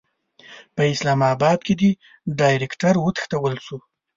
[0.75, 1.83] په اسلاماباد کې د
[2.39, 3.77] ډایرکټر وتښتول شو.